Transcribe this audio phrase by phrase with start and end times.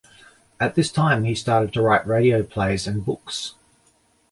[0.59, 3.53] At this time he started to write radio plays and books.